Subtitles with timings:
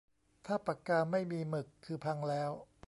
[0.45, 2.51] ถ้าปากกาไม่มีหมึกคือพังแล้ว